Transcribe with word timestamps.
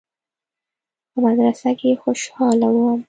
په 1.11 1.17
مدرسه 1.25 1.69
کښې 1.79 1.91
خوشاله 2.01 2.67
وم. 2.71 2.99